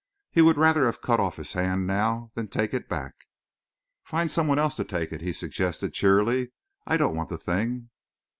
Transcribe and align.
He 0.31 0.41
would 0.41 0.57
rather 0.57 0.85
have 0.85 0.99
cut 1.03 1.19
off 1.19 1.35
his 1.35 1.53
hand, 1.53 1.85
now, 1.85 2.31
than 2.33 2.47
take 2.47 2.73
it 2.73 2.89
back. 2.89 3.13
"Find 4.03 4.31
some 4.31 4.47
one 4.47 4.57
else 4.57 4.75
to 4.77 4.83
take 4.83 5.11
it," 5.11 5.21
he 5.21 5.31
suggested 5.31 5.93
cheerily. 5.93 6.53
"I 6.87 6.97
don't 6.97 7.15
want 7.15 7.29
the 7.29 7.37
thing." 7.37 7.89